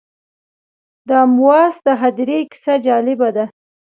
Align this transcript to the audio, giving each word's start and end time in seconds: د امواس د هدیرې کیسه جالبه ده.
د 1.07 1.09
امواس 1.25 1.75
د 1.85 1.87
هدیرې 2.01 2.39
کیسه 2.51 2.73
جالبه 2.85 3.29
ده. 3.35 3.45